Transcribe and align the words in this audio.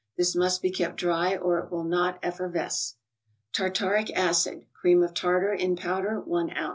This 0.17 0.35
must 0.35 0.63
be 0.63 0.71
kept 0.71 0.95
dry 0.97 1.35
or 1.35 1.59
it 1.59 1.71
will 1.71 1.83
not 1.83 2.17
effervesce. 2.23 2.95
Tartaric 3.53 4.09
acid 4.15 4.65
(cream 4.73 5.03
of 5.03 5.13
tartar) 5.13 5.53
in 5.53 5.75
powder, 5.75 6.23
i 6.27 6.41
oz. 6.63 6.69